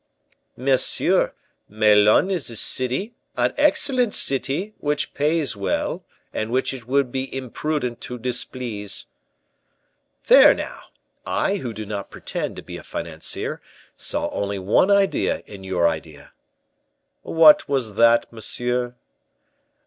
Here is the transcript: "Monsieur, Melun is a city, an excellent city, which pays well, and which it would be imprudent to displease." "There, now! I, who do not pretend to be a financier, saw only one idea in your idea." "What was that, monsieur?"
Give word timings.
"Monsieur, 0.57 1.31
Melun 1.69 2.31
is 2.31 2.49
a 2.49 2.55
city, 2.55 3.13
an 3.37 3.53
excellent 3.55 4.15
city, 4.15 4.73
which 4.79 5.13
pays 5.13 5.55
well, 5.55 6.03
and 6.33 6.49
which 6.49 6.73
it 6.73 6.87
would 6.87 7.11
be 7.11 7.31
imprudent 7.37 8.01
to 8.01 8.17
displease." 8.17 9.05
"There, 10.25 10.55
now! 10.55 10.85
I, 11.23 11.57
who 11.57 11.71
do 11.71 11.85
not 11.85 12.09
pretend 12.09 12.55
to 12.55 12.63
be 12.63 12.77
a 12.77 12.83
financier, 12.83 13.61
saw 13.95 14.31
only 14.31 14.57
one 14.57 14.89
idea 14.89 15.43
in 15.45 15.63
your 15.63 15.87
idea." 15.87 16.31
"What 17.21 17.69
was 17.69 17.93
that, 17.93 18.25
monsieur?" 18.33 18.95